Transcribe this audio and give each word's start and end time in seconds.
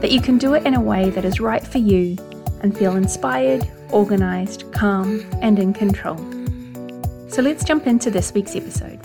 that 0.00 0.12
you 0.12 0.20
can 0.20 0.38
do 0.38 0.54
it 0.54 0.64
in 0.64 0.74
a 0.74 0.80
way 0.80 1.10
that 1.10 1.24
is 1.24 1.40
right 1.40 1.66
for 1.66 1.78
you 1.78 2.16
and 2.62 2.76
feel 2.76 2.94
inspired, 2.94 3.68
organized, 3.90 4.70
calm, 4.72 5.24
and 5.42 5.58
in 5.58 5.72
control. 5.72 6.16
So 7.28 7.42
let's 7.42 7.64
jump 7.64 7.86
into 7.86 8.08
this 8.08 8.32
week's 8.32 8.54
episode. 8.54 9.00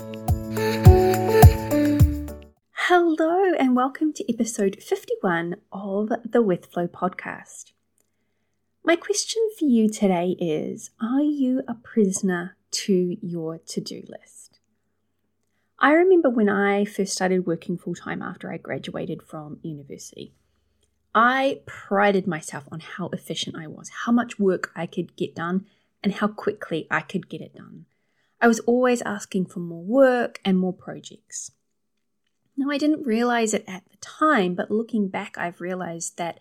Hello, 2.72 3.54
and 3.58 3.74
welcome 3.74 4.12
to 4.12 4.32
episode 4.32 4.80
51 4.80 5.56
of 5.72 6.10
the 6.24 6.42
With 6.42 6.66
Flow 6.66 6.86
podcast. 6.86 7.72
My 8.84 8.94
question 8.94 9.42
for 9.58 9.64
you 9.64 9.88
today 9.88 10.36
is 10.38 10.92
Are 11.02 11.22
you 11.22 11.62
a 11.66 11.74
prisoner 11.74 12.56
to 12.70 13.16
your 13.20 13.58
to 13.58 13.80
do 13.80 14.04
list? 14.06 14.60
I 15.80 15.90
remember 15.92 16.30
when 16.30 16.48
I 16.48 16.84
first 16.84 17.12
started 17.12 17.46
working 17.46 17.76
full 17.76 17.96
time 17.96 18.22
after 18.22 18.52
I 18.52 18.58
graduated 18.58 19.22
from 19.22 19.58
university. 19.62 20.34
I 21.14 21.60
prided 21.64 22.26
myself 22.26 22.64
on 22.72 22.80
how 22.80 23.08
efficient 23.08 23.56
I 23.56 23.68
was, 23.68 23.90
how 24.04 24.12
much 24.12 24.38
work 24.38 24.72
I 24.74 24.86
could 24.86 25.14
get 25.16 25.34
done, 25.34 25.66
and 26.02 26.14
how 26.14 26.26
quickly 26.26 26.88
I 26.90 27.00
could 27.02 27.28
get 27.28 27.40
it 27.40 27.54
done. 27.54 27.86
I 28.40 28.48
was 28.48 28.60
always 28.60 29.00
asking 29.02 29.46
for 29.46 29.60
more 29.60 29.84
work 29.84 30.40
and 30.44 30.58
more 30.58 30.72
projects. 30.72 31.52
Now, 32.56 32.70
I 32.70 32.78
didn't 32.78 33.06
realize 33.06 33.54
it 33.54 33.64
at 33.68 33.84
the 33.90 33.96
time, 33.98 34.54
but 34.54 34.70
looking 34.70 35.08
back, 35.08 35.38
I've 35.38 35.60
realized 35.60 36.18
that 36.18 36.40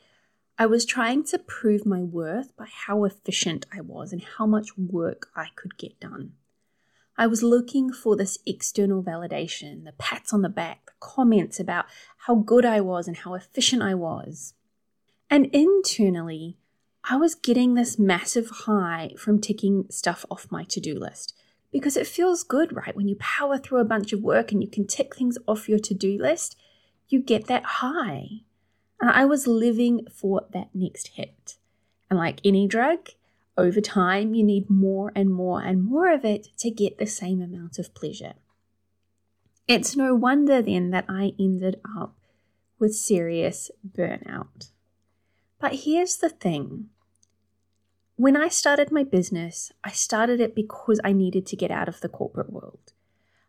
I 0.58 0.66
was 0.66 0.86
trying 0.86 1.24
to 1.26 1.40
prove 1.40 1.86
my 1.86 2.04
worth 2.04 2.56
by 2.56 2.68
how 2.88 3.06
efficient 3.06 3.66
I 3.72 3.82
was 3.82 4.12
and 4.12 4.24
how 4.38 4.46
much 4.46 4.78
work 4.78 5.28
I 5.36 5.48
could 5.56 5.78
get 5.78 6.00
done. 6.00 6.34
I 7.18 7.28
was 7.28 7.44
looking 7.44 7.92
for 7.94 8.16
this 8.16 8.40
external 8.46 9.04
validation, 9.04 9.86
the 9.86 9.94
pats 9.94 10.34
on 10.34 10.42
the 10.42 10.50
back, 10.50 10.88
the 10.88 10.94
comments 11.00 11.60
about 11.60 11.86
how 12.26 12.36
good 12.36 12.66
I 12.66 12.82
was 12.82 13.08
and 13.08 13.18
how 13.18 13.36
efficient 13.36 13.84
I 13.84 13.94
was. 13.94 14.56
And 15.34 15.48
internally, 15.48 16.60
I 17.10 17.16
was 17.16 17.34
getting 17.34 17.74
this 17.74 17.98
massive 17.98 18.52
high 18.52 19.16
from 19.18 19.42
ticking 19.42 19.88
stuff 19.90 20.28
off 20.30 20.52
my 20.52 20.64
to 20.66 20.80
do 20.80 20.94
list 20.94 21.34
because 21.72 21.98
it 21.98 22.06
feels 22.06 22.44
good, 22.44 22.72
right? 22.72 22.96
When 22.96 23.08
you 23.08 23.16
power 23.16 23.58
through 23.58 23.80
a 23.80 23.84
bunch 23.84 24.14
of 24.14 24.22
work 24.22 24.52
and 24.52 24.62
you 24.62 24.70
can 24.70 24.86
tick 24.86 25.16
things 25.16 25.40
off 25.48 25.68
your 25.68 25.80
to 25.80 25.96
do 25.96 26.20
list, 26.20 26.56
you 27.10 27.20
get 27.20 27.48
that 27.48 27.64
high. 27.66 28.28
And 29.02 29.10
I 29.10 29.26
was 29.26 29.48
living 29.48 30.06
for 30.14 30.46
that 30.54 30.70
next 30.76 31.08
hit. 31.16 31.58
And 32.12 32.20
like 32.20 32.40
any 32.46 32.68
drug, 32.68 33.10
over 33.58 33.82
time, 33.82 34.36
you 34.36 34.44
need 34.44 34.70
more 34.70 35.12
and 35.16 35.34
more 35.34 35.64
and 35.64 35.84
more 35.84 36.14
of 36.14 36.24
it 36.24 36.50
to 36.60 36.70
get 36.70 37.00
the 37.00 37.08
same 37.08 37.42
amount 37.42 37.80
of 37.80 37.96
pleasure. 37.96 38.34
It's 39.68 39.96
no 39.96 40.14
wonder 40.14 40.62
then 40.62 40.92
that 40.92 41.06
I 41.10 41.34
ended 41.40 41.82
up 41.98 42.20
with 42.78 42.94
serious 42.94 43.72
burnout. 43.98 44.70
But 45.64 45.86
here's 45.86 46.18
the 46.18 46.28
thing 46.28 46.90
when 48.18 48.36
I 48.36 48.50
started 48.50 48.92
my 48.92 49.06
business, 49.06 49.72
I 49.82 49.92
started 49.92 50.42
it 50.42 50.56
because 50.56 51.00
I 51.06 51.14
needed 51.14 51.46
to 51.46 51.56
get 51.56 51.72
out 51.72 51.88
of 51.88 52.02
the 52.02 52.10
corporate 52.10 52.52
world. 52.52 52.92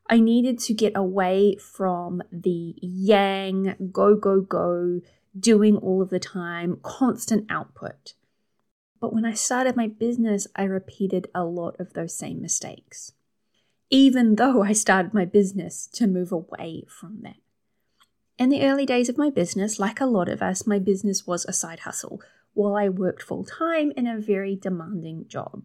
I 0.09 0.21
needed 0.21 0.61
to 0.61 0.75
get 0.75 0.93
away 0.95 1.57
from 1.57 2.23
the 2.31 2.77
yang, 2.81 3.91
go, 3.91 4.15
go, 4.15 4.41
go, 4.41 5.01
doing 5.37 5.77
all 5.77 6.03
of 6.03 6.11
the 6.11 6.21
time, 6.21 6.79
constant 6.85 7.47
output. 7.51 8.15
But 9.01 9.13
when 9.13 9.25
I 9.25 9.33
started 9.33 9.75
my 9.75 9.89
business, 9.89 10.47
I 10.55 10.63
repeated 10.63 11.27
a 11.35 11.43
lot 11.43 11.75
of 11.81 11.95
those 11.95 12.17
same 12.17 12.41
mistakes, 12.41 13.11
even 13.91 14.37
though 14.37 14.63
I 14.63 14.73
started 14.73 15.15
my 15.15 15.25
business 15.25 15.89
to 15.95 16.07
move 16.07 16.31
away 16.31 16.85
from 16.87 17.23
that. 17.23 17.44
In 18.37 18.49
the 18.49 18.63
early 18.63 18.85
days 18.85 19.09
of 19.09 19.19
my 19.19 19.31
business, 19.31 19.79
like 19.79 20.01
a 20.01 20.07
lot 20.07 20.29
of 20.29 20.43
us, 20.43 20.67
my 20.67 20.79
business 20.79 21.27
was 21.27 21.45
a 21.45 21.53
side 21.53 21.81
hustle 21.81 22.21
while 22.53 22.77
I 22.77 22.89
worked 22.89 23.23
full 23.23 23.45
time 23.45 23.93
in 23.97 24.07
a 24.07 24.21
very 24.21 24.57
demanding 24.57 25.27
job. 25.29 25.63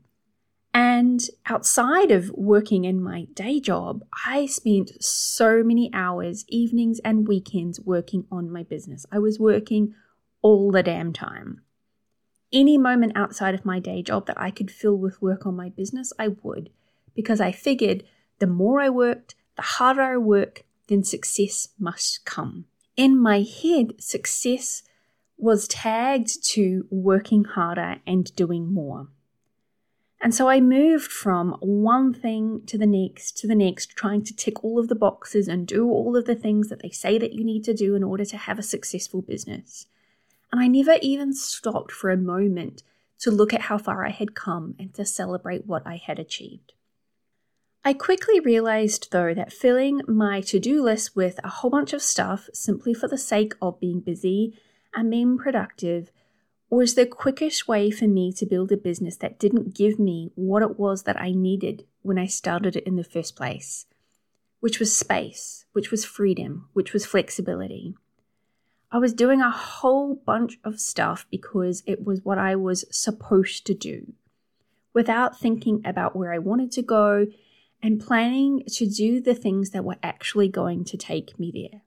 And 0.74 1.22
outside 1.48 2.12
of 2.12 2.30
working 2.32 2.86
in 2.86 3.02
my 3.02 3.26
day 3.34 3.60
job, 3.60 4.04
I 4.26 4.46
spent 4.46 5.04
so 5.04 5.64
many 5.64 5.90
hours, 5.94 6.46
evenings, 6.48 7.00
and 7.00 7.28
weekends 7.28 7.80
working 7.80 8.26
on 8.32 8.52
my 8.52 8.64
business. 8.64 9.06
I 9.12 9.20
was 9.20 9.40
working 9.40 9.96
all 10.42 10.72
the 10.72 10.84
damn 10.84 11.12
time 11.12 11.62
any 12.52 12.78
moment 12.78 13.14
outside 13.16 13.54
of 13.54 13.66
my 13.66 13.80
day 13.80 14.02
job 14.02 14.26
that 14.28 14.40
I 14.40 14.52
could 14.52 14.72
fill 14.72 14.96
with 14.96 15.22
work 15.22 15.46
on 15.46 15.56
my 15.56 15.70
business, 15.70 16.12
I 16.18 16.30
would, 16.44 16.70
because 17.16 17.40
I 17.40 17.52
figured 17.52 18.04
the 18.40 18.48
more 18.48 18.80
I 18.80 18.90
worked, 18.90 19.36
the 19.56 19.62
harder 19.62 20.02
I 20.02 20.18
work, 20.18 20.64
then 20.90 21.04
success 21.04 21.70
must 21.80 22.26
come. 22.26 22.66
In 22.98 23.18
my 23.18 23.42
head, 23.42 24.02
success 24.02 24.84
was 25.38 25.68
tagged 25.68 26.44
to 26.44 26.86
working 26.90 27.46
harder 27.46 28.02
and 28.06 28.36
doing 28.36 28.74
more. 28.74 29.08
And 30.22 30.36
so 30.36 30.50
I 30.50 30.60
moved 30.60 31.10
from 31.10 31.56
one 31.62 32.14
thing 32.14 32.64
to 32.66 32.78
the 32.78 32.86
next 32.86 33.38
to 33.38 33.48
the 33.48 33.56
next, 33.56 33.92
trying 33.92 34.24
to 34.26 34.36
tick 34.36 34.66
all 34.66 34.78
of 34.78 34.90
the 34.90 34.96
boxes 34.96 35.48
and 35.48 35.66
do 35.66 35.90
all 35.90 36.18
of 36.18 36.26
the 36.26 36.36
things 36.36 36.68
that 36.68 36.82
they 36.82 36.90
say 36.90 37.18
that 37.18 37.32
you 37.32 37.46
need 37.46 37.64
to 37.64 37.74
do 37.74 37.96
in 37.96 38.04
order 38.04 38.26
to 38.26 38.36
have 38.36 38.60
a 38.60 38.64
successful 38.64 39.22
business 39.22 39.86
and 40.52 40.62
I 40.62 40.68
never 40.68 40.98
even 41.02 41.34
stopped 41.34 41.92
for 41.92 42.10
a 42.10 42.18
moment 42.18 42.84
to 43.20 43.32
look 43.32 43.54
at 43.54 43.62
how 43.62 43.78
far 43.78 44.06
I 44.06 44.12
had 44.12 44.36
come 44.36 44.76
and 44.80 44.94
to 44.96 45.06
celebrate 45.06 45.68
what 45.68 45.86
I 45.86 45.98
had 45.98 46.20
achieved. 46.20 46.74
I 47.84 47.94
quickly 47.94 48.40
realized, 48.42 49.12
though, 49.12 49.34
that 49.34 49.54
filling 49.54 50.02
my 50.06 50.42
to 50.42 50.60
do 50.60 50.84
list 50.84 51.16
with 51.16 51.40
a 51.44 51.50
whole 51.50 51.72
bunch 51.72 51.94
of 51.94 52.02
stuff 52.02 52.50
simply 52.54 52.94
for 52.94 53.08
the 53.08 53.18
sake 53.18 53.54
of 53.62 53.80
being 53.80 54.02
busy 54.02 54.60
and 54.94 55.10
being 55.10 55.38
productive 55.38 56.12
was 56.70 56.96
the 56.96 57.06
quickest 57.06 57.68
way 57.68 57.90
for 57.90 58.08
me 58.08 58.32
to 58.34 58.46
build 58.46 58.72
a 58.72 58.78
business 58.78 59.16
that 59.18 59.40
didn't 59.40 59.74
give 59.74 59.98
me 59.98 60.32
what 60.36 60.62
it 60.62 60.78
was 60.78 61.04
that 61.04 61.20
I 61.20 61.32
needed 61.32 61.86
when 62.02 62.20
I 62.20 62.28
started 62.28 62.76
it 62.76 62.84
in 62.84 62.96
the 62.96 63.04
first 63.04 63.36
place, 63.36 63.86
which 64.60 64.78
was 64.80 64.96
space, 64.96 65.66
which 65.72 65.90
was 65.90 66.06
freedom, 66.06 66.70
which 66.74 66.94
was 66.94 67.06
flexibility. 67.06 67.96
I 68.92 68.98
was 68.98 69.14
doing 69.14 69.42
a 69.42 69.50
whole 69.50 70.16
bunch 70.16 70.60
of 70.64 70.80
stuff 70.80 71.26
because 71.32 71.82
it 71.86 72.06
was 72.06 72.24
what 72.24 72.38
I 72.38 72.56
was 72.56 72.86
supposed 72.92 73.66
to 73.68 73.74
do 73.74 74.14
without 74.94 75.40
thinking 75.40 75.82
about 75.86 76.16
where 76.16 76.34
I 76.34 76.40
wanted 76.40 76.72
to 76.74 76.82
go 76.82 77.28
and 77.82 78.00
planning 78.00 78.64
to 78.68 78.88
do 78.88 79.22
the 79.22 79.36
things 79.36 79.70
that 79.72 79.86
were 79.86 79.98
actually 80.04 80.50
going 80.50 80.84
to 80.86 80.98
take 80.98 81.40
me 81.40 81.52
there. 81.52 81.82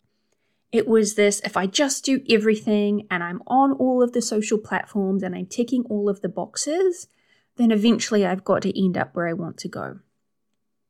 It 0.70 0.88
was 0.88 1.14
this 1.14 1.40
if 1.44 1.56
I 1.56 1.66
just 1.66 2.04
do 2.04 2.22
everything 2.30 3.06
and 3.10 3.22
I'm 3.22 3.42
on 3.46 3.72
all 3.72 4.02
of 4.02 4.12
the 4.12 4.22
social 4.22 4.56
platforms 4.56 5.22
and 5.22 5.34
I'm 5.34 5.46
ticking 5.46 5.84
all 5.90 6.08
of 6.08 6.22
the 6.22 6.30
boxes, 6.30 7.08
then 7.56 7.70
eventually 7.70 8.24
I've 8.24 8.44
got 8.44 8.62
to 8.62 8.82
end 8.84 8.96
up 8.96 9.14
where 9.14 9.28
I 9.28 9.34
want 9.34 9.58
to 9.58 9.68
go. 9.68 9.98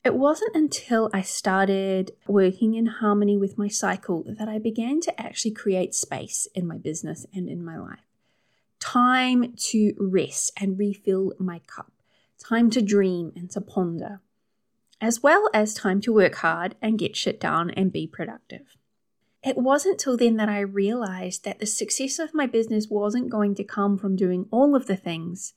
It 0.04 0.14
wasn't 0.14 0.56
until 0.56 1.10
I 1.12 1.22
started 1.22 2.12
working 2.26 2.74
in 2.74 2.86
harmony 2.86 3.36
with 3.36 3.58
my 3.58 3.68
cycle 3.68 4.24
that 4.26 4.48
I 4.48 4.58
began 4.58 5.00
to 5.02 5.20
actually 5.20 5.52
create 5.52 5.94
space 5.94 6.48
in 6.54 6.66
my 6.66 6.76
business 6.76 7.24
and 7.32 7.48
in 7.48 7.64
my 7.64 7.78
life. 7.78 8.00
Time 8.80 9.54
to 9.56 9.94
rest 9.98 10.52
and 10.60 10.78
refill 10.78 11.32
my 11.38 11.60
cup, 11.68 11.92
time 12.38 12.68
to 12.70 12.82
dream 12.82 13.32
and 13.36 13.48
to 13.52 13.60
ponder, 13.60 14.20
as 15.02 15.22
well 15.22 15.50
as 15.52 15.74
time 15.74 16.00
to 16.00 16.14
work 16.14 16.36
hard 16.36 16.74
and 16.80 16.98
get 16.98 17.14
shit 17.14 17.38
done 17.38 17.68
and 17.70 17.92
be 17.92 18.06
productive. 18.06 18.78
It 19.44 19.58
wasn't 19.58 19.98
till 19.98 20.16
then 20.16 20.36
that 20.36 20.48
I 20.48 20.60
realized 20.60 21.44
that 21.44 21.58
the 21.58 21.66
success 21.66 22.18
of 22.18 22.32
my 22.32 22.46
business 22.46 22.86
wasn't 22.88 23.28
going 23.28 23.54
to 23.56 23.64
come 23.64 23.98
from 23.98 24.16
doing 24.16 24.46
all 24.50 24.74
of 24.74 24.86
the 24.86 24.96
things, 24.96 25.52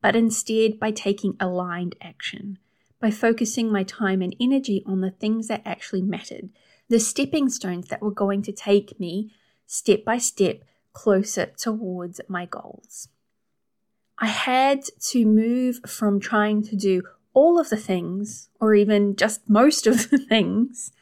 but 0.00 0.14
instead 0.14 0.78
by 0.78 0.92
taking 0.92 1.34
aligned 1.40 1.96
action 2.00 2.58
by 3.04 3.10
focusing 3.10 3.70
my 3.70 3.82
time 3.82 4.22
and 4.22 4.34
energy 4.40 4.82
on 4.86 5.02
the 5.02 5.10
things 5.10 5.46
that 5.48 5.60
actually 5.66 6.00
mattered, 6.00 6.48
the 6.88 6.98
stepping 6.98 7.50
stones 7.50 7.88
that 7.88 8.00
were 8.00 8.10
going 8.10 8.40
to 8.40 8.50
take 8.50 8.98
me 8.98 9.30
step 9.66 10.06
by 10.06 10.16
step 10.16 10.62
closer 10.94 11.52
towards 11.58 12.18
my 12.28 12.46
goals. 12.46 13.08
I 14.18 14.28
had 14.28 14.84
to 15.10 15.26
move 15.26 15.80
from 15.86 16.18
trying 16.18 16.62
to 16.62 16.76
do 16.76 17.02
all 17.34 17.58
of 17.58 17.68
the 17.68 17.76
things, 17.76 18.48
or 18.60 18.74
even 18.74 19.16
just 19.16 19.48
most 19.48 19.86
of 19.86 20.10
the 20.10 20.18
things, 20.18 20.92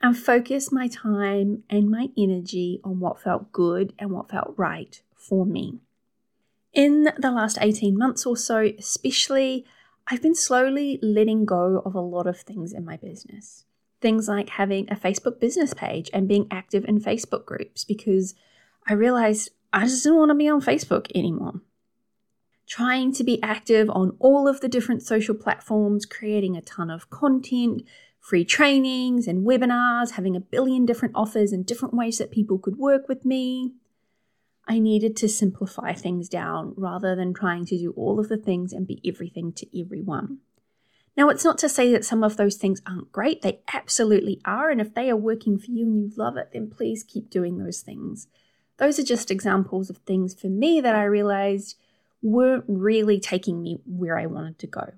and 0.00 0.18
focus 0.18 0.72
my 0.72 0.88
time 0.88 1.62
and 1.70 1.88
my 1.88 2.08
energy 2.18 2.80
on 2.82 2.98
what 2.98 3.22
felt 3.22 3.52
good 3.52 3.92
and 3.98 4.10
what 4.10 4.30
felt 4.30 4.54
right 4.56 5.00
for 5.14 5.46
me. 5.46 5.78
In 6.72 7.04
the 7.18 7.30
last 7.30 7.58
18 7.60 7.96
months 7.96 8.26
or 8.26 8.36
so, 8.36 8.72
especially, 8.78 9.64
I've 10.08 10.22
been 10.22 10.34
slowly 10.34 10.98
letting 11.02 11.44
go 11.44 11.82
of 11.84 11.94
a 11.94 12.00
lot 12.00 12.26
of 12.26 12.40
things 12.40 12.72
in 12.72 12.84
my 12.84 12.96
business. 12.96 13.64
Things 14.00 14.26
like 14.26 14.48
having 14.48 14.90
a 14.90 14.96
Facebook 14.96 15.38
business 15.38 15.74
page 15.74 16.10
and 16.12 16.26
being 16.26 16.48
active 16.50 16.84
in 16.86 17.00
Facebook 17.00 17.44
groups 17.44 17.84
because 17.84 18.34
I 18.88 18.94
realized 18.94 19.50
I 19.72 19.84
just 19.84 20.02
didn't 20.02 20.18
want 20.18 20.30
to 20.30 20.34
be 20.34 20.48
on 20.48 20.60
Facebook 20.60 21.06
anymore. 21.14 21.60
Trying 22.66 23.12
to 23.14 23.24
be 23.24 23.42
active 23.42 23.90
on 23.90 24.16
all 24.18 24.48
of 24.48 24.60
the 24.60 24.68
different 24.68 25.02
social 25.02 25.34
platforms, 25.34 26.06
creating 26.06 26.56
a 26.56 26.62
ton 26.62 26.90
of 26.90 27.10
content, 27.10 27.82
free 28.20 28.44
trainings 28.44 29.26
and 29.26 29.46
webinars, 29.46 30.12
having 30.12 30.36
a 30.36 30.40
billion 30.40 30.86
different 30.86 31.14
offers 31.14 31.52
and 31.52 31.66
different 31.66 31.92
ways 31.92 32.18
that 32.18 32.30
people 32.30 32.58
could 32.58 32.76
work 32.76 33.08
with 33.08 33.24
me. 33.24 33.72
I 34.68 34.78
needed 34.78 35.16
to 35.16 35.28
simplify 35.28 35.92
things 35.92 36.28
down 36.28 36.74
rather 36.76 37.16
than 37.16 37.34
trying 37.34 37.66
to 37.66 37.76
do 37.76 37.92
all 37.96 38.20
of 38.20 38.28
the 38.28 38.36
things 38.36 38.72
and 38.72 38.86
be 38.86 39.00
everything 39.04 39.52
to 39.54 39.80
everyone. 39.80 40.38
Now, 41.16 41.28
it's 41.28 41.44
not 41.44 41.58
to 41.58 41.68
say 41.68 41.92
that 41.92 42.04
some 42.04 42.24
of 42.24 42.36
those 42.36 42.56
things 42.56 42.80
aren't 42.86 43.12
great, 43.12 43.42
they 43.42 43.60
absolutely 43.72 44.40
are. 44.44 44.70
And 44.70 44.80
if 44.80 44.94
they 44.94 45.10
are 45.10 45.16
working 45.16 45.58
for 45.58 45.70
you 45.70 45.84
and 45.84 45.98
you 45.98 46.12
love 46.16 46.36
it, 46.36 46.50
then 46.52 46.70
please 46.70 47.04
keep 47.04 47.28
doing 47.28 47.58
those 47.58 47.80
things. 47.80 48.28
Those 48.78 48.98
are 48.98 49.04
just 49.04 49.30
examples 49.30 49.90
of 49.90 49.98
things 49.98 50.32
for 50.32 50.46
me 50.46 50.80
that 50.80 50.94
I 50.94 51.04
realized 51.04 51.76
weren't 52.22 52.64
really 52.68 53.20
taking 53.20 53.60
me 53.60 53.80
where 53.84 54.18
I 54.18 54.26
wanted 54.26 54.58
to 54.60 54.66
go. 54.66 54.92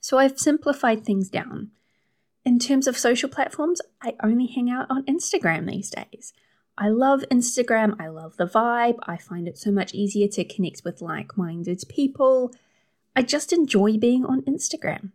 So 0.00 0.18
I've 0.18 0.38
simplified 0.38 1.04
things 1.04 1.30
down. 1.30 1.70
In 2.44 2.58
terms 2.58 2.86
of 2.86 2.98
social 2.98 3.28
platforms, 3.28 3.80
I 4.02 4.16
only 4.22 4.46
hang 4.46 4.68
out 4.70 4.86
on 4.90 5.04
Instagram 5.06 5.70
these 5.70 5.90
days. 5.90 6.34
I 6.76 6.88
love 6.88 7.24
Instagram. 7.30 7.98
I 8.00 8.08
love 8.08 8.36
the 8.36 8.46
vibe. 8.46 8.98
I 9.04 9.16
find 9.16 9.48
it 9.48 9.56
so 9.56 9.70
much 9.70 9.94
easier 9.94 10.28
to 10.28 10.44
connect 10.44 10.82
with 10.84 11.00
like 11.00 11.38
minded 11.38 11.84
people. 11.88 12.52
I 13.16 13.22
just 13.22 13.52
enjoy 13.52 13.96
being 13.96 14.26
on 14.26 14.42
Instagram. 14.42 15.12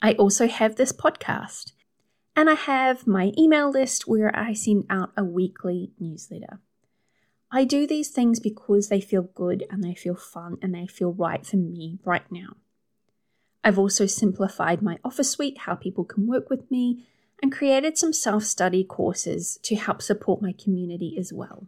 I 0.00 0.12
also 0.12 0.46
have 0.46 0.76
this 0.76 0.92
podcast, 0.92 1.72
and 2.36 2.48
I 2.48 2.54
have 2.54 3.06
my 3.06 3.32
email 3.36 3.70
list 3.70 4.06
where 4.06 4.34
I 4.38 4.52
send 4.52 4.84
out 4.88 5.10
a 5.16 5.24
weekly 5.24 5.90
newsletter. 5.98 6.60
I 7.50 7.64
do 7.64 7.86
these 7.86 8.10
things 8.10 8.40
because 8.40 8.88
they 8.88 9.00
feel 9.00 9.22
good 9.22 9.64
and 9.70 9.82
they 9.82 9.94
feel 9.94 10.16
fun 10.16 10.58
and 10.60 10.74
they 10.74 10.86
feel 10.86 11.12
right 11.12 11.46
for 11.46 11.56
me 11.56 11.98
right 12.04 12.30
now. 12.30 12.56
I've 13.62 13.78
also 13.78 14.06
simplified 14.06 14.82
my 14.82 14.98
offer 15.04 15.22
suite, 15.22 15.58
how 15.58 15.74
people 15.74 16.04
can 16.04 16.26
work 16.26 16.50
with 16.50 16.70
me, 16.70 17.06
and 17.42 17.52
created 17.52 17.98
some 17.98 18.12
self 18.12 18.44
study 18.44 18.84
courses 18.84 19.58
to 19.62 19.76
help 19.76 20.02
support 20.02 20.42
my 20.42 20.52
community 20.52 21.16
as 21.18 21.32
well. 21.32 21.66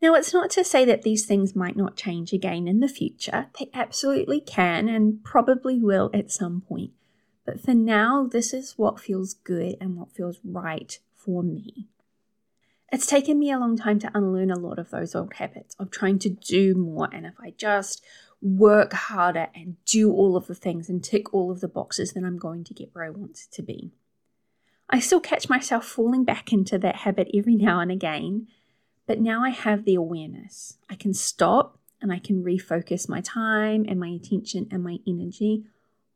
Now, 0.00 0.14
it's 0.14 0.34
not 0.34 0.50
to 0.50 0.64
say 0.64 0.84
that 0.84 1.02
these 1.02 1.24
things 1.24 1.56
might 1.56 1.76
not 1.76 1.96
change 1.96 2.32
again 2.32 2.68
in 2.68 2.80
the 2.80 2.88
future. 2.88 3.46
They 3.58 3.70
absolutely 3.72 4.40
can 4.40 4.88
and 4.88 5.24
probably 5.24 5.78
will 5.78 6.10
at 6.12 6.30
some 6.30 6.60
point. 6.60 6.92
But 7.46 7.60
for 7.60 7.74
now, 7.74 8.26
this 8.26 8.52
is 8.52 8.74
what 8.76 9.00
feels 9.00 9.34
good 9.34 9.76
and 9.80 9.96
what 9.96 10.12
feels 10.12 10.40
right 10.44 10.98
for 11.14 11.42
me. 11.42 11.88
It's 12.92 13.06
taken 13.06 13.38
me 13.38 13.50
a 13.50 13.58
long 13.58 13.76
time 13.76 13.98
to 14.00 14.10
unlearn 14.14 14.50
a 14.50 14.58
lot 14.58 14.78
of 14.78 14.90
those 14.90 15.14
old 15.14 15.34
habits 15.34 15.74
of 15.78 15.90
trying 15.90 16.18
to 16.20 16.28
do 16.28 16.74
more. 16.74 17.08
And 17.12 17.26
if 17.26 17.34
I 17.40 17.50
just 17.56 18.04
work 18.40 18.92
harder 18.92 19.48
and 19.54 19.76
do 19.84 20.12
all 20.12 20.36
of 20.36 20.46
the 20.46 20.54
things 20.54 20.88
and 20.88 21.02
tick 21.02 21.32
all 21.32 21.50
of 21.50 21.60
the 21.60 21.68
boxes, 21.68 22.12
then 22.12 22.24
I'm 22.24 22.38
going 22.38 22.62
to 22.64 22.74
get 22.74 22.94
where 22.94 23.04
I 23.04 23.10
want 23.10 23.36
to 23.50 23.62
be. 23.62 23.92
I 24.88 25.00
still 25.00 25.20
catch 25.20 25.48
myself 25.48 25.86
falling 25.86 26.24
back 26.24 26.52
into 26.52 26.78
that 26.78 26.96
habit 26.96 27.28
every 27.34 27.56
now 27.56 27.80
and 27.80 27.90
again, 27.90 28.48
but 29.06 29.18
now 29.18 29.42
I 29.42 29.48
have 29.48 29.84
the 29.84 29.94
awareness. 29.94 30.76
I 30.90 30.94
can 30.94 31.14
stop 31.14 31.78
and 32.00 32.12
I 32.12 32.18
can 32.18 32.44
refocus 32.44 33.08
my 33.08 33.22
time 33.22 33.86
and 33.88 33.98
my 33.98 34.08
attention 34.08 34.68
and 34.70 34.84
my 34.84 34.98
energy 35.06 35.64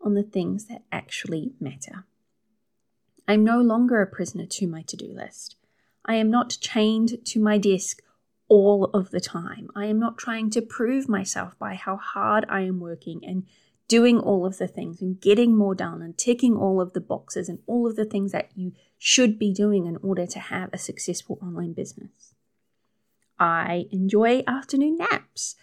on 0.03 0.15
the 0.15 0.23
things 0.23 0.67
that 0.67 0.83
actually 0.93 1.53
matter. 1.59 2.05
I'm 3.27 3.43
no 3.43 3.61
longer 3.61 4.01
a 4.01 4.07
prisoner 4.07 4.47
to 4.47 4.67
my 4.67 4.83
to 4.83 4.97
do 4.97 5.13
list. 5.13 5.57
I 6.09 6.15
am 6.15 6.31
not 6.31 6.57
chained 6.61 7.25
to 7.27 7.41
my 7.41 7.59
desk 7.59 8.03
all 8.49 8.85
of 8.95 9.11
the 9.11 9.21
time. 9.21 9.69
I 9.77 9.85
am 9.87 10.01
not 10.01 10.17
trying 10.17 10.49
to 10.51 10.63
prove 10.63 11.07
myself 11.07 11.57
by 11.59 11.75
how 11.75 11.97
hard 11.97 12.47
I 12.49 12.63
am 12.63 12.81
working 12.81 13.21
and 13.25 13.45
doing 13.89 14.19
all 14.19 14.47
of 14.47 14.57
the 14.57 14.67
things 14.67 15.03
and 15.03 15.21
getting 15.21 15.55
more 15.55 15.75
done 15.75 16.01
and 16.01 16.17
ticking 16.17 16.57
all 16.57 16.81
of 16.81 16.95
the 16.95 17.01
boxes 17.01 17.49
and 17.49 17.59
all 17.67 17.87
of 17.87 17.97
the 17.97 18.07
things 18.07 18.33
that 18.33 18.51
you 18.55 18.73
should 18.97 19.39
be 19.39 19.53
doing 19.53 19.87
in 19.87 19.99
order 19.99 20.27
to 20.27 20.39
have 20.39 20.71
a 20.73 20.79
successful 20.79 21.39
online 21.43 21.75
business. 21.75 22.35
I 23.39 23.87
enjoy 23.91 24.43
afternoon 24.47 24.97
naps. 24.97 25.57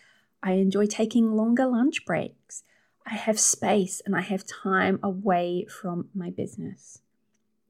I 0.44 0.54
enjoy 0.54 0.86
taking 0.86 1.32
longer 1.32 1.66
lunch 1.66 2.06
breaks. 2.06 2.64
I 3.06 3.16
have 3.16 3.40
space 3.40 4.02
and 4.06 4.16
I 4.16 4.22
have 4.22 4.46
time 4.46 5.00
away 5.02 5.66
from 5.66 6.10
my 6.14 6.30
business. 6.30 7.02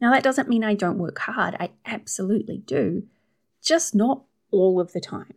Now, 0.06 0.12
that 0.12 0.22
doesn't 0.22 0.48
mean 0.48 0.63
I 0.63 0.75
don't 0.75 1.00
work 1.00 1.18
hard. 1.18 1.56
I 1.60 1.72
absolutely 1.84 2.60
do, 2.60 3.07
just 3.63 3.96
not 3.96 4.22
all 4.52 4.80
of 4.80 4.94
the 4.94 5.02
time, 5.02 5.34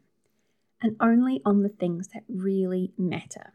and 0.82 0.94
only 1.00 1.40
on 1.42 1.62
the 1.62 1.70
things 1.70 2.08
that 2.08 2.24
really 2.28 2.92
matter. 2.98 3.54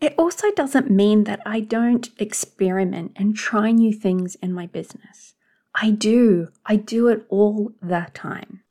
It 0.00 0.16
also 0.18 0.50
doesn't 0.50 0.90
mean 0.90 1.22
that 1.24 1.38
I 1.46 1.60
don't 1.60 2.10
experiment 2.18 3.12
and 3.14 3.36
try 3.36 3.70
new 3.70 3.92
things 3.92 4.34
in 4.42 4.52
my 4.52 4.66
business. 4.66 5.34
I 5.76 5.92
do. 5.92 6.48
I 6.66 6.74
do 6.74 7.06
it 7.06 7.24
all 7.28 7.70
the 7.80 8.08
time. 8.12 8.64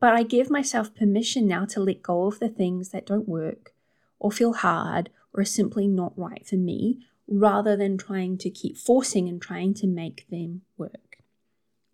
But 0.00 0.14
I 0.14 0.22
give 0.22 0.48
myself 0.48 0.94
permission 0.94 1.46
now 1.46 1.66
to 1.66 1.80
let 1.80 2.02
go 2.02 2.28
of 2.28 2.38
the 2.38 2.48
things 2.48 2.92
that 2.92 3.04
don't 3.04 3.28
work 3.28 3.74
or 4.18 4.32
feel 4.32 4.54
hard 4.54 5.10
or 5.34 5.42
are 5.42 5.44
simply 5.44 5.86
not 5.86 6.18
right 6.18 6.46
for 6.46 6.56
me 6.56 7.00
rather 7.26 7.76
than 7.76 7.96
trying 7.96 8.38
to 8.38 8.50
keep 8.50 8.76
forcing 8.76 9.28
and 9.28 9.40
trying 9.40 9.74
to 9.74 9.86
make 9.86 10.28
them 10.30 10.62
work. 10.76 11.18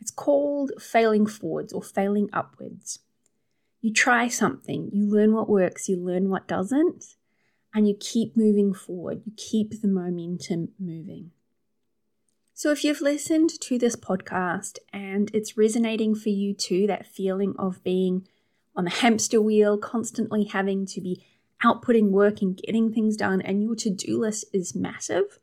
It's 0.00 0.10
called 0.10 0.72
failing 0.80 1.26
forwards 1.26 1.72
or 1.72 1.82
failing 1.82 2.28
upwards. 2.32 3.00
You 3.80 3.92
try 3.92 4.28
something, 4.28 4.90
you 4.92 5.06
learn 5.06 5.32
what 5.32 5.48
works, 5.48 5.88
you 5.88 5.96
learn 5.96 6.28
what 6.28 6.48
doesn't, 6.48 7.16
and 7.74 7.86
you 7.86 7.96
keep 7.98 8.36
moving 8.36 8.74
forward. 8.74 9.22
You 9.24 9.32
keep 9.36 9.80
the 9.80 9.88
momentum 9.88 10.70
moving. 10.78 11.30
So, 12.52 12.70
if 12.72 12.84
you've 12.84 13.00
listened 13.00 13.50
to 13.60 13.78
this 13.78 13.96
podcast 13.96 14.78
and 14.92 15.30
it's 15.32 15.56
resonating 15.56 16.14
for 16.14 16.28
you 16.28 16.52
too, 16.52 16.86
that 16.88 17.06
feeling 17.06 17.54
of 17.58 17.82
being 17.82 18.26
on 18.76 18.84
the 18.84 18.90
hamster 18.90 19.40
wheel, 19.40 19.78
constantly 19.78 20.44
having 20.44 20.84
to 20.86 21.00
be 21.00 21.24
outputting 21.64 22.10
work 22.10 22.42
and 22.42 22.56
getting 22.56 22.92
things 22.92 23.16
done, 23.16 23.40
and 23.40 23.62
your 23.62 23.74
to 23.76 23.90
do 23.90 24.18
list 24.18 24.46
is 24.52 24.74
massive, 24.74 25.38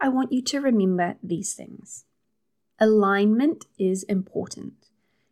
I 0.00 0.08
want 0.08 0.32
you 0.32 0.42
to 0.42 0.60
remember 0.60 1.16
these 1.22 1.54
things. 1.54 2.04
Alignment 2.78 3.66
is 3.78 4.02
important. 4.04 4.74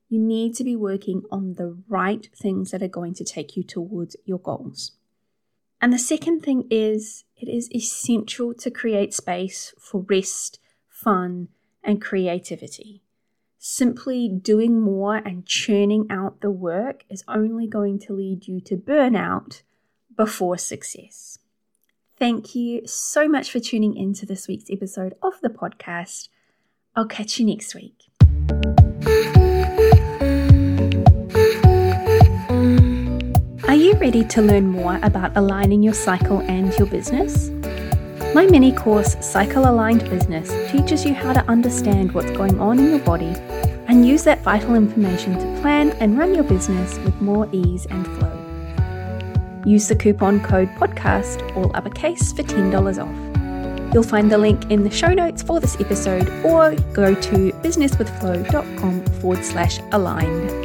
You 0.08 0.18
need 0.18 0.54
to 0.56 0.64
be 0.64 0.76
working 0.76 1.22
on 1.30 1.54
the 1.54 1.76
right 1.88 2.28
things 2.34 2.70
that 2.70 2.82
are 2.82 2.88
going 2.88 3.14
to 3.14 3.24
take 3.24 3.56
you 3.56 3.62
towards 3.62 4.16
your 4.24 4.38
goals. 4.38 4.92
And 5.80 5.92
the 5.92 5.98
second 5.98 6.42
thing 6.42 6.66
is 6.70 7.24
it 7.36 7.48
is 7.48 7.68
essential 7.74 8.54
to 8.54 8.70
create 8.70 9.12
space 9.12 9.74
for 9.78 10.02
rest, 10.08 10.60
fun, 10.88 11.48
and 11.82 12.00
creativity. 12.00 13.02
Simply 13.58 14.28
doing 14.28 14.80
more 14.80 15.16
and 15.16 15.46
churning 15.46 16.06
out 16.08 16.40
the 16.40 16.50
work 16.50 17.04
is 17.10 17.24
only 17.26 17.66
going 17.66 17.98
to 18.00 18.12
lead 18.12 18.46
you 18.46 18.60
to 18.60 18.76
burnout 18.76 19.62
before 20.16 20.58
success. 20.58 21.38
Thank 22.18 22.54
you 22.54 22.86
so 22.86 23.28
much 23.28 23.50
for 23.50 23.58
tuning 23.58 23.96
in 23.96 24.12
to 24.14 24.26
this 24.26 24.46
week's 24.46 24.70
episode 24.70 25.14
of 25.22 25.34
the 25.42 25.48
podcast. 25.48 26.28
I'll 26.94 27.06
catch 27.06 27.40
you 27.40 27.46
next 27.46 27.74
week. 27.74 27.96
Are 33.66 33.74
you 33.74 33.94
ready 33.94 34.24
to 34.24 34.42
learn 34.42 34.68
more 34.68 35.00
about 35.02 35.36
aligning 35.36 35.82
your 35.82 35.94
cycle 35.94 36.40
and 36.40 36.72
your 36.78 36.86
business? 36.86 37.50
My 38.34 38.46
mini 38.46 38.72
course, 38.72 39.16
Cycle 39.20 39.68
Aligned 39.68 40.08
Business, 40.08 40.48
teaches 40.70 41.04
you 41.04 41.14
how 41.14 41.32
to 41.32 41.44
understand 41.48 42.12
what's 42.12 42.30
going 42.32 42.60
on 42.60 42.78
in 42.78 42.90
your 42.90 42.98
body 43.00 43.34
and 43.88 44.06
use 44.06 44.24
that 44.24 44.42
vital 44.42 44.74
information 44.74 45.34
to 45.34 45.60
plan 45.60 45.90
and 46.00 46.18
run 46.18 46.34
your 46.34 46.44
business 46.44 46.98
with 46.98 47.20
more 47.20 47.48
ease 47.52 47.86
and 47.86 48.06
flow. 48.06 48.41
Use 49.64 49.88
the 49.88 49.96
coupon 49.96 50.42
code 50.42 50.68
PODCAST, 50.76 51.56
all 51.56 51.70
uppercase, 51.74 52.32
for 52.32 52.42
$10 52.42 53.02
off. 53.02 53.94
You'll 53.94 54.02
find 54.02 54.30
the 54.30 54.38
link 54.38 54.70
in 54.70 54.84
the 54.84 54.90
show 54.90 55.12
notes 55.12 55.42
for 55.42 55.60
this 55.60 55.78
episode 55.78 56.28
or 56.44 56.74
go 56.92 57.14
to 57.14 57.52
businesswithflow.com 57.62 59.04
forward 59.20 59.44
slash 59.44 59.80
aligned. 59.92 60.61